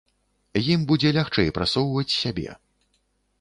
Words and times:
Ім 0.75 0.85
будзе 0.91 1.11
лягчэй 1.17 1.51
прасоўваць 1.59 2.07
сябе. 2.23 2.57